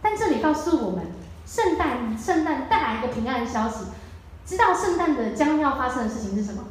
[0.00, 1.06] 但这里告诉我们，
[1.46, 3.84] 圣诞圣诞带来一个平安的消息，
[4.44, 6.64] 知道圣诞的将要发生的事情是什么？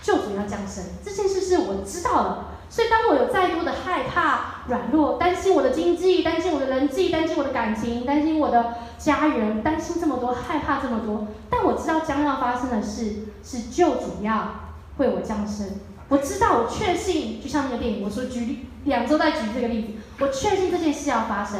[0.00, 2.44] 救主要降生，这件事是我知道的。
[2.70, 15.66] 所以当我有再多的害怕、软弱、担心我的经济、担心我的人际、担心我的感情、担心我的家人、担心这么多、害怕这么多，但我知道将要发生的事是救主要为我降生。
[16.10, 21.58] 我知道，我确信，就像那个电影，我说举两周再举这个例子，我确信这件事要发生。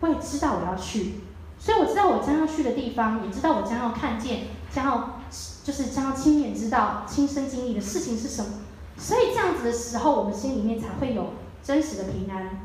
[0.00, 1.16] 我也知道我要去，
[1.60, 5.20] 所以我知道我将要去的地方，也知道我将要看见，将要
[5.62, 8.50] 就是将要亲眼知道、亲身经历的事情是什么。
[8.96, 12.60] 所以这样子的时候，我们心里面才会有真实的平安，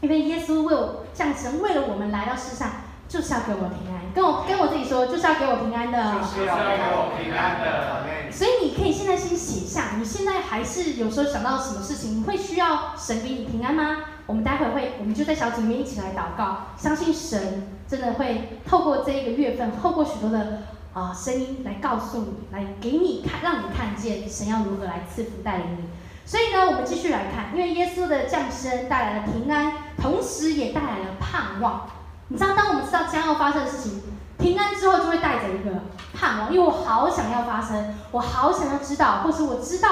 [0.00, 2.70] 因为耶稣为我降生，为了我们来到世上。
[3.10, 5.98] 就是要给我平安，跟我跟我自己说，就是要给我平安的。
[6.20, 8.06] 就是要给我平安的。
[8.30, 13.96] 所以你可以现在先写下，你现在还是有时候想到什么事情，你会需要神给你平安吗？
[14.30, 20.62] 我们待会会，我们就在小组里面一起来祷告，相信神真的会透过这一个月份，透过许多的
[20.94, 25.84] 啊、声音来告诉你，来给你看，让你看见神要如何来赐福带领你。
[26.24, 31.88] 所以呢，我们继续来看，因为耶稣的降生带来了平安，同时也带来了盼望。
[32.28, 34.00] 你知道，当我们知道将要发生的事情，
[34.38, 35.80] 平安之后就会带着一个
[36.14, 39.88] 盼望，因为我好想要发生，我好想要知道，或是我知道，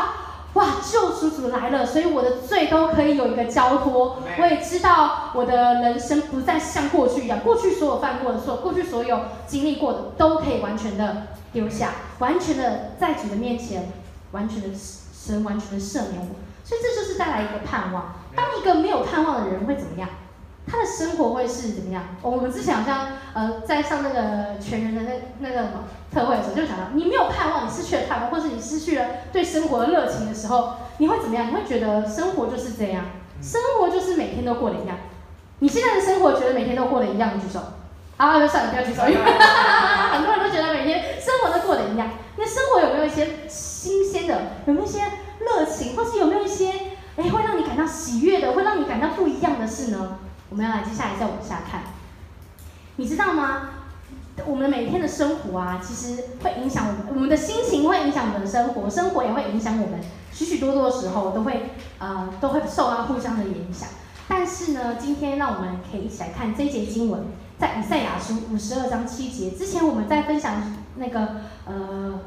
[0.54, 4.18] 哇，救赎主来了，所以我的罪都可以有一个交托。
[4.40, 13.92] 我也知道我的人生不再像过去一样，过去所有犯过的错，过去所有经历过的都可以完全的丢下，完全的在主的面前，
[14.32, 16.34] 完全的神完全的赦免我。
[16.64, 18.14] 所以这就是带来一个盼望。
[18.34, 20.08] 当一个没有盼望的人会怎么样？
[20.70, 22.02] 他的生活会是怎么样？
[22.22, 31.48] 我们之前好像呃在上那个全人的那那个什么特会的时候，就想到你没有盼望，你失去了盼望，或是你失去了对生活的热情的时候，你会怎么样？
[31.48, 33.04] 你会觉得生活就是这样，
[33.42, 34.96] 生活就是每天都过得一样。
[35.60, 37.60] 你现在的生活觉得每天都过得一样，举手。
[38.16, 39.20] 啊，算了，不要举手，因为
[40.10, 42.10] 很多人都觉得每天生活都过得一样。
[42.36, 44.34] 那生活有没有一些新鲜的？
[44.66, 45.00] 有没有一些
[45.38, 46.72] 热情，或是有没有一些
[47.16, 50.18] 哎会让你感到喜悦的，会让你感到不一样的事呢？
[50.50, 51.82] 我们要来接下来再往下看，
[52.96, 53.70] 你知道吗？
[54.46, 60.00] 我们每天的生活啊，其实会影响我们，我们的心情会影响我们的生活，生活也会影响我们，
[60.32, 63.88] 许许多多的时候都会呃都会受到互相的影响。
[64.28, 67.24] 但是呢，今天让我们可以一起来看这一节经文，
[67.58, 69.50] 在以赛亚书五十二章七节。
[69.50, 72.20] 之前我们在分享那个呃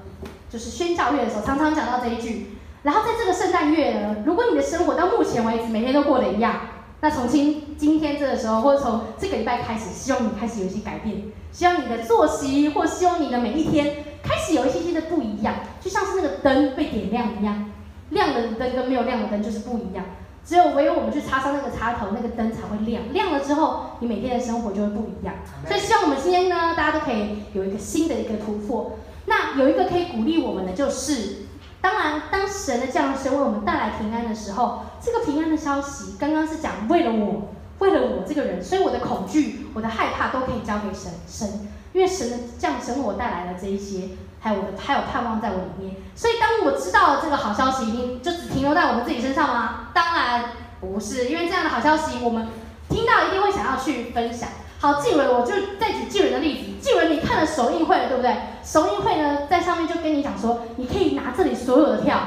[0.49, 2.57] 就是宣教月的时候，常常讲到这一句。
[2.83, 6.59] 然后在这个圣诞月呢，如果你的生活到目前为止每天都过得一样。
[7.03, 17.71] 那从今今天这个时候，或者从这个礼拜开始，希望你开始有一些改变，希望你的作息，或希望你的每一天开始有一些些的不一样，就像是那个灯被点亮一样，
[18.11, 20.05] 亮的灯跟没有亮的灯就是不一样。
[20.45, 23.01] 只有唯有我们去插上那个插头，那个灯才会亮。
[23.13, 25.33] 亮了之后，你每天的生活就会不一样。
[25.67, 28.99] 所以希望我们今天呢，大家都可以有一个新的一个突破。
[29.25, 31.47] 那有一个可以鼓励我们的就是。
[31.81, 41.11] 当然，当神的降生为我们带来平安的时候，这个平安的消息，刚刚是讲为了我，为了我这个人，所以我的恐惧、我的害怕都可以交给神。
[41.27, 45.95] 神，因为神的降生为我带来了这一些，还有我的，还有盼望在我里面。
[46.15, 49.87] 所以，当我知道这个好消息，一定就只停留在我们自己身上吗？
[49.93, 50.43] 当然
[50.79, 52.47] 不是，因为这样的好消息，我们
[52.89, 54.49] 听到一定会想要去分享。
[54.81, 56.71] 好，静文，我就再举静文的例子。
[56.81, 58.35] 静文，你看了首映会了，对不对？
[58.63, 62.19] 首映会呢，在上面就跟你讲说，你可以拿这里所有的票，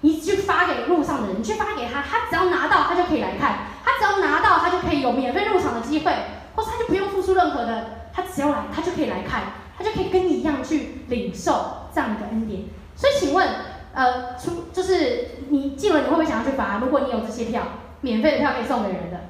[0.00, 6.12] 你去发给路上的人，你去发给他，他只要拿到，他就可以来看，他只要拿到，他就可以有免费入场的机会，
[6.56, 9.42] 或是他就不用付出任何的，他只要来，他就可以来看，
[9.78, 12.62] 他就可以跟你一样去领受这样一个恩典。
[12.96, 13.48] 所以请问，
[13.94, 16.78] 呃，出就是你进了，你会不会想要去发？
[16.78, 17.62] 如果你有这些票，
[18.00, 19.20] 免费的票可以送给人的，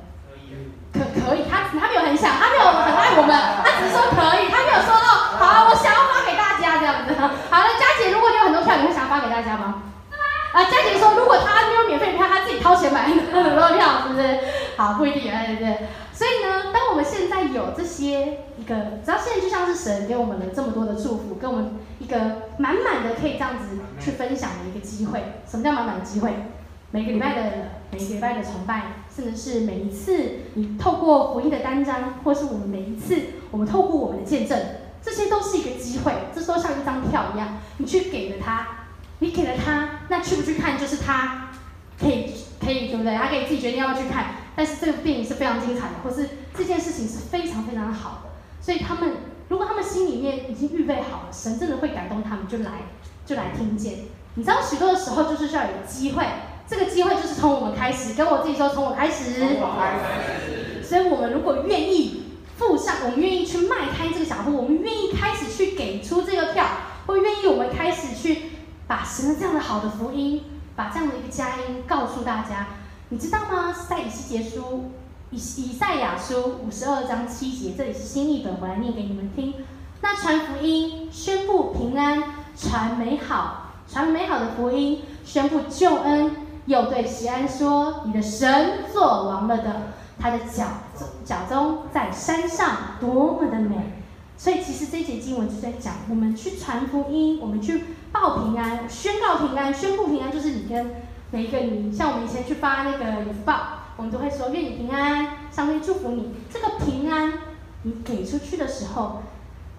[1.00, 3.32] 可可以，他他没有很想，他没有很爱我们，
[3.64, 5.08] 他只是说可以，他没有说到，
[5.40, 7.16] 好，我想要发给大家这样子。
[7.16, 9.82] 好了， 佳姐，如果你有很多票，你会想要发给大家吗？
[10.52, 13.16] 啊，佳姐说，如果他没有免费票，他自己掏钱买很
[13.56, 14.38] 多票，是不是？
[14.76, 15.88] 好，不一定，对对对。
[16.12, 22.18] 所以呢，当我们现在有这些一个，只要现在就像是神给我们了这么多的祝福，给我们一个
[22.58, 25.40] 满满的可以这样子去分享的一个机会。
[25.48, 26.34] 什么叫满满的机会？
[26.90, 27.42] 每个礼拜的
[27.92, 28.82] 每个礼拜的崇拜，
[29.20, 33.16] 甚至是每一次你透过福音的单张，或是我们每一次
[33.50, 34.58] 我们透过我们的见证，
[35.02, 38.66] 这些都是一个机会，这都像一张票一样，你去给了他。
[39.18, 41.50] 你给了他，那去不去看就是他
[42.00, 43.14] 可以可以对不对？
[43.14, 44.28] 他可以自己决定要不要去看。
[44.56, 48.30] 但是这个电影是非常精彩的，或是这件事情是非常非常好的。
[48.62, 49.16] 所以他们
[49.48, 52.70] 如果他们心里面已经预备好了，神真的会感动他们，就来
[53.26, 53.98] 就来听见。
[54.36, 56.24] 你知道许多的时候就是需要有机会，
[56.70, 58.14] 这个机会就是从我们开始。
[58.14, 59.58] 跟我自己说，从我开始。
[60.84, 62.22] 所以我们如果愿意
[62.56, 66.64] 付上，我们愿意去迈开这个小步，我们愿意开始去给出这个票，
[67.06, 68.42] 或愿意我们开始去。
[68.86, 70.42] 把神的这样的好的福音，
[70.74, 72.66] 把这样的一个佳音告诉大家，
[73.10, 73.72] 你知道吗？
[73.88, 74.90] 在以西结书
[75.30, 79.54] 以以赛亚书五十二章七节，这里是新译本，我来念给你们听。
[80.00, 82.20] 那传福音、宣布平安、
[82.56, 86.34] 传美好、传美好的福音、宣布救恩，
[86.70, 89.82] 又对西安说：“你的神作王了的，
[90.18, 90.66] 他的脚
[91.24, 93.76] 脚踪在山上，多么的美。”
[94.38, 97.84] 所以其实这节经文就在讲，我们去传福音，我们去。
[98.12, 100.96] 报平安，宣告平安，宣布平安，就是你跟
[101.30, 103.54] 每一个你，像我们以前去发那个有报，
[103.96, 106.34] 我们都会说愿你平安，上帝祝福你。
[106.52, 107.34] 这个平安，
[107.84, 109.22] 你给出去的时候，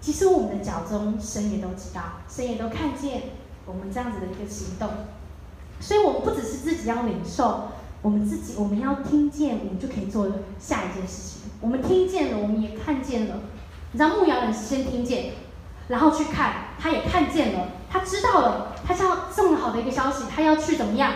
[0.00, 3.20] 其实我们的脚踪，神也都知道，神也都看见
[3.66, 4.88] 我们这样子的一个行动。
[5.82, 7.70] 所以，我们不只是自己要领受，
[8.02, 11.42] 我们自己我们要听见，我们就可以做下一件事情。
[11.60, 13.34] 我们听见了，我们也看见了。
[13.90, 15.32] 你知道牧羊人是先听见，
[15.88, 17.66] 然后去看，他也看见了。
[17.90, 21.12] 他知道了，他要这么好的一个消息，他要去怎么样，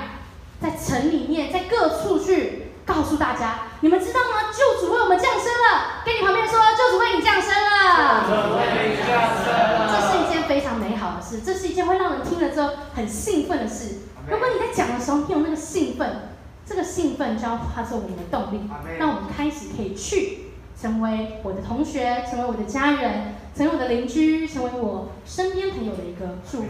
[0.60, 4.52] 在城里面，在各处去告诉大家，你们知道吗？
[4.52, 8.26] 救主为我们降生了，跟你旁边说，救主为你降生了。
[8.28, 9.06] 救主为你降
[9.42, 9.88] 生了。
[9.88, 14.00] 这是一件非常美好的事，这是一件会让人听了之后很兴奋的事。
[14.28, 16.30] 如果你在讲的时候，你有那个兴奋，
[16.64, 20.46] 这个兴奋就要化作我们的动力，让我们开始可以去
[20.80, 23.34] 成为我的同学，成为我的家人。
[23.56, 26.68] 成为我的邻居，成为我身边朋友的一个祝福。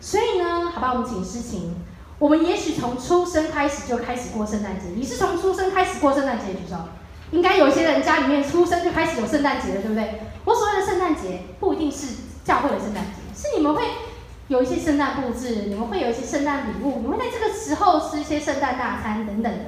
[0.00, 1.74] 所以呢，好吧，我们请诗晴。
[2.18, 4.86] 我们也许从出生开始就开始过圣诞节。
[4.96, 6.76] 你是从出生开始过圣诞节举手？
[7.30, 10.20] 应该有些人家里面出生就开始有圣诞节了，对不对？
[10.46, 12.06] 我所谓的圣诞节不一定是
[12.42, 13.82] 教会的圣诞节，是你们会
[14.48, 19.58] 有一些圣诞布置，你们会有一些圣诞礼物，你会在这个时候吃一些圣诞大餐等等的。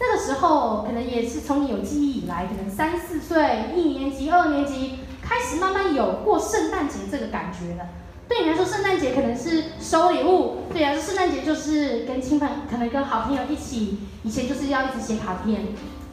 [0.00, 5.00] 那个时候可能也是从你有记忆以来，可能三四岁、一年级、二年级。
[5.28, 7.88] 开始慢慢有过圣诞节这个感觉了。
[8.28, 13.98] 对你来说，圣诞节可能是收礼物；对呀，圣诞节就是跟亲朋，可能跟好朋友一起。
[14.22, 15.62] 以前就是要一直写卡片。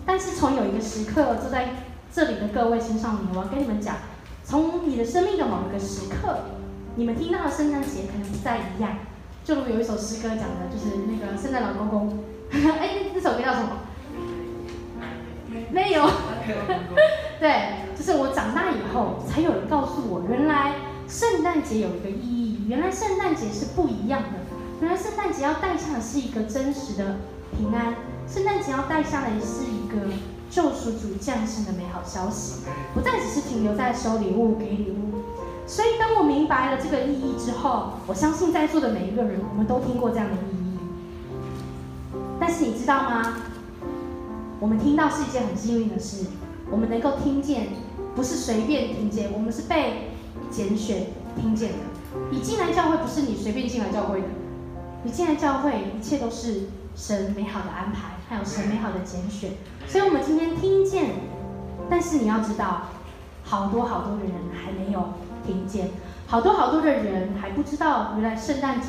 [0.04, 1.76] 但是从有一个时刻，坐在
[2.12, 3.98] 这里的各位青少年，我要跟你们讲，
[4.44, 6.40] 从你的生命的某一个时刻，
[6.96, 8.98] 你们听到的圣诞节可能不再一样。
[9.44, 12.20] 就如有一首诗歌讲的，就是那个圣诞老公公。
[12.52, 13.70] 哎，那首歌叫什么？
[15.72, 16.10] 没有。
[17.40, 17.84] 对。
[17.96, 20.76] 就是我长大以后，才有人告诉我，原来
[21.08, 24.40] 圣诞节有一个意义，原来圣诞节是不一样的，
[24.82, 27.18] 原来圣诞节要带上的是一个真实的
[27.56, 27.96] 平安，
[28.28, 30.12] 圣诞节要带上的是一个
[30.50, 35.22] 救赎主降生的美好消息，不再只是停留在收礼物、给礼物。
[35.66, 40.78] 所以当我明白了这个意义之后，我相信在座的每一个人，我们都听过这样的意义。
[42.40, 43.38] 但是你知道吗？
[44.60, 46.26] 我们听到是一件很幸运的事，
[46.70, 47.68] 我们能够听见。
[48.16, 50.12] 不是随便听见，我们是被
[50.52, 51.78] 拣选听见的。
[52.30, 54.28] 你进来教会不是你随便进来教会的，
[55.02, 59.50] 你进来教会一切都是神美好的安排，还有神美好的拣选。
[59.88, 61.10] 所以，我们今天听见，
[61.90, 62.84] 但是你要知道，
[63.44, 65.00] 好多好多的人还没有
[65.46, 65.90] 听见，
[66.28, 68.88] 好多好多的人还不知道，原来圣诞节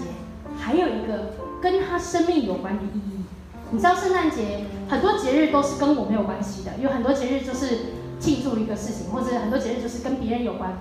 [0.59, 3.25] 还有一个跟他生命有关的意义。
[3.71, 7.79] 你知道，圣诞节很多节日都是跟我没有关系的，有很多节日就是。
[8.21, 10.73] 庆祝一个事情，或者很多节日就是跟别人有关，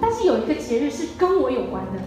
[0.00, 2.00] 但是有一个节日是跟我有关的。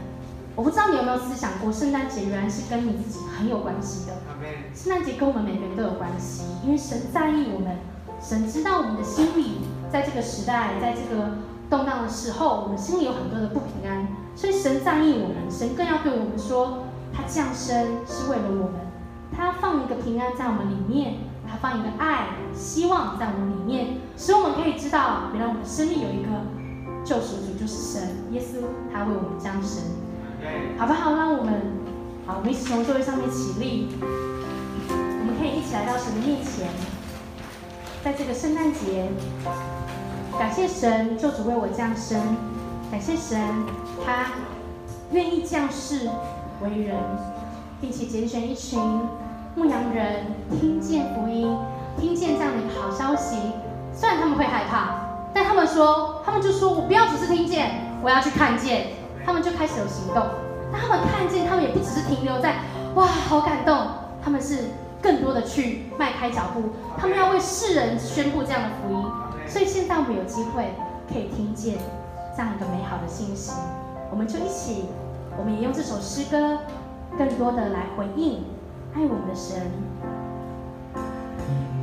[0.56, 4.14] 我不知道你有没有思想过，圣诞节原来是跟你自己很有关系的。
[4.74, 7.78] 圣诞节跟我们每个人都有关系，因为神在意我们，
[8.22, 9.58] 神知道我们的心里，
[9.92, 11.32] 在这个时代，在这个
[11.70, 18.82] 动荡的时候，我们心里有很多的不平安，所以神在意我们，神更要对我们说，他降生是为了我们，
[19.36, 21.16] 他要放一个平安在我们里面，
[21.48, 26.30] 他放一个爱、希望在我们里面，使我们可以知道，原来我们的生命有一个
[27.06, 28.02] 救赎主，就是神
[28.32, 29.84] 耶稣，他为我们降生。
[30.78, 31.16] 好不好？
[31.16, 31.54] 让我们，
[32.26, 33.90] 好，我们一起从座位上面起立。
[34.02, 36.70] 我们可以一起来到神的面前，
[38.04, 39.10] 在这个圣诞节，
[40.40, 42.18] 感谢神，救主为我降生，
[42.90, 43.38] 感谢神，
[44.06, 44.28] 他
[45.12, 46.10] 愿意降世
[46.62, 46.96] 为人，
[47.82, 48.80] 并且拣选一群
[49.54, 50.28] 牧羊人，
[50.58, 51.54] 听见福音，
[52.00, 53.36] 听见这样的一个好消息。
[53.94, 55.02] 虽然他们会害怕，
[55.34, 58.88] 但他们说，他们就说我不要只是听见，我要去看见。
[59.26, 60.24] 他们就开始有行动，
[60.72, 62.60] 当他们看见，他们也不只是停留在
[62.96, 63.78] 哇，好感动，
[64.24, 64.70] 他们是
[65.02, 69.06] 更多的去迈开脚步，他们要为世人宣布这样的福音。
[69.50, 70.74] 所以现在我们有机会
[71.12, 71.76] 可以听见
[72.38, 73.52] 这样一个美好的信息，
[74.12, 74.86] 我们就一起，
[75.38, 76.60] 我们也用这首诗歌，
[77.18, 78.44] 更多的来回应
[78.94, 79.60] 爱我们的神。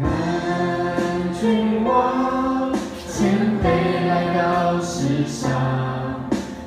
[0.03, 2.73] 安君王，
[3.09, 5.51] 谦卑来到世上。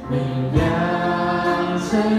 [0.09, 2.18] 明亮晨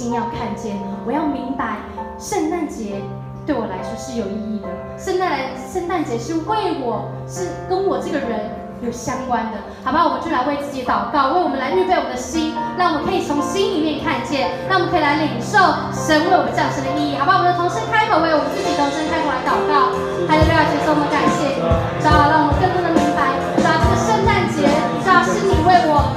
[0.00, 1.76] 心要看见，我要明白，
[2.16, 3.04] 圣诞节
[3.44, 4.68] 对我来说是有意义的。
[4.96, 8.48] 圣诞，圣诞节是为我，是跟我这个人
[8.80, 10.08] 有相关的，好吧？
[10.08, 15.60] 我们就来为自己祷告，为我们来预备我们的心，让我们可以从心里面看见，让我们可以来领受
[15.92, 17.36] 神为我们降生的意义，好吧？
[17.36, 19.92] 我们的同声开口为我们自己同声开口来祷告，
[20.24, 21.68] 还有六二结束，我们感谢你，
[22.00, 24.64] 主啊，让我们更多的明白，主啊，这个圣诞节，
[25.04, 26.08] 主啊，是你为我，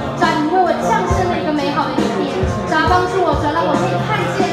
[2.94, 4.43] 帮助我，主要让我可以看见，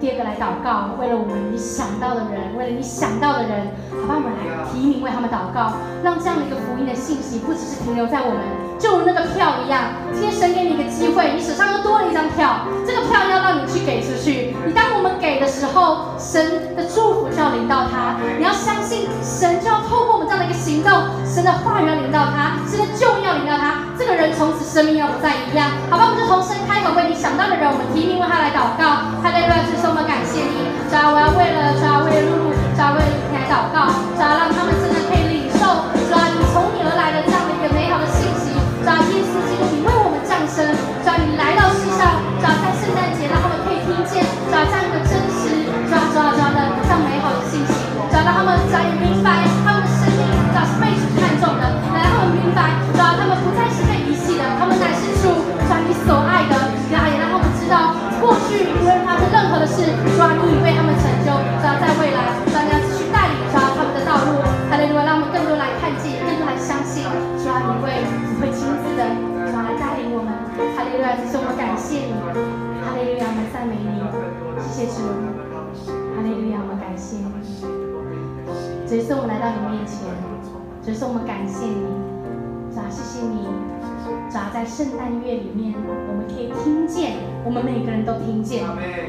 [0.00, 8.42] 第二个来祷告，为了我们你想到的人，为了你想到的人，好吧，我们来提名为他们祷告，让这样的一个福音的信息不只是停留在我们，
[8.78, 9.96] 就如那个票一样。
[10.12, 14.54] 今天神给你一个机会，你手上又多了一张票，这个票要让你去给出去。
[14.66, 18.16] 你当我们给的时候，神的祝福就要临到他。
[18.36, 20.92] 你要相信，神就要透过我们这样的一个行动，
[21.24, 25.70] 神的话语要临到他，神的救恩要临到他，这个人从此生命要不再一样。
[25.88, 29.14] 好吧，我们就同声开口为你想到的人，我们提名为他来祷告。
[29.22, 33.86] 哈利路亚，主，我们感谢你，主啊，我要为了主啊，为露露，主啊，为了你来祷告，
[34.16, 34.63] 主啊，让他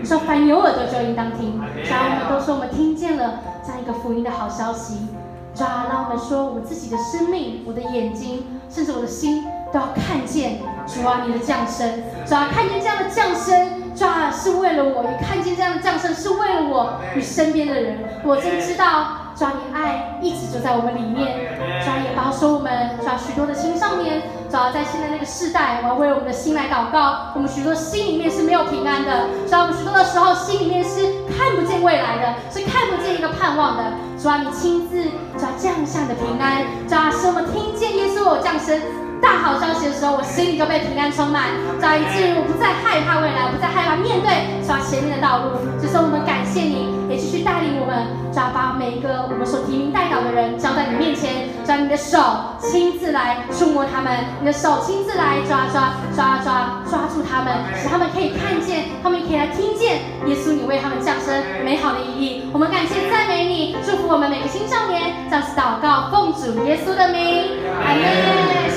[0.05, 5.07] 说凡有耳朵就应当听，主啊，我们都说我们听见了这样一个福音的好消息，
[5.55, 9.43] 主啊，让我们说我们自己的生命，我的眼睛，甚至我的心
[9.73, 13.83] 都要看见，主啊，你的降生，主啊，看见这样的降生。
[13.95, 17.97] 主啊，是为了我，也看见这样的降生是为了我与身边的人。
[18.25, 21.55] 我真知道，主啊，你爱一直就在我们里面。
[21.81, 22.99] 主啊，也保守我们。
[23.01, 27.33] 主啊，许多的青少年，主啊，在现在那个世代，我要为我们的心来祷告。
[27.35, 29.27] 我们许多心里面是没有平安的。
[29.47, 31.01] 主啊，我们许多的时候心里面是
[31.35, 33.83] 看不见未来的，是看不见一个盼望的。
[34.17, 35.03] 主啊，你亲自，
[35.37, 36.63] 主啊，降下的平安。
[36.87, 38.79] 主啊，使我们听见耶稣有降生。
[39.21, 41.49] 大好消息的时候，我心里就被平安充满，
[41.81, 45.57] 早以至于我不再害怕未来，不再害怕面对走前面的道路。
[45.81, 52.19] 这时候我们感谢你，也继续带领我们，抓把每一个我们所提名代祷的人交在你面前，将你的手
[52.59, 62.49] 亲自来触摸他们，你的手亲自来抓抓抓抓抓住他们，使他们可以看见，他们可以来听见耶稣你为他们降生美好的意义。
[62.53, 68.05] 我们感谢赞美你，祝福我们每个青少年，这样子祷告，奉主耶稣的名，阿门。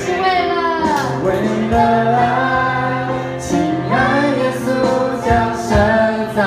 [0.01, 0.53] 是为了，
[1.23, 1.27] 为
[1.69, 1.75] 了
[2.17, 3.59] 爱，亲
[3.91, 3.93] 爱
[4.39, 4.65] 耶稣
[5.23, 5.67] 降生
[6.35, 6.39] 在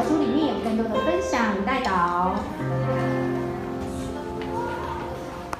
[0.00, 2.59] 小组里面有更多的分享与代祷。